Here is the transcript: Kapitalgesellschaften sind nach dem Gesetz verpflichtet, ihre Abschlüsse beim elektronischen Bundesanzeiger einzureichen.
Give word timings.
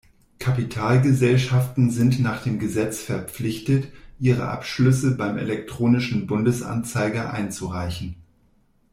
Kapitalgesellschaften 0.39 1.91
sind 1.91 2.19
nach 2.21 2.41
dem 2.41 2.57
Gesetz 2.57 3.03
verpflichtet, 3.03 3.87
ihre 4.19 4.47
Abschlüsse 4.47 5.11
beim 5.15 5.37
elektronischen 5.37 6.25
Bundesanzeiger 6.25 7.31
einzureichen. 7.33 8.15